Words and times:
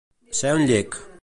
Ser 0.39 0.53
un 0.61 0.65
llec. 0.73 1.01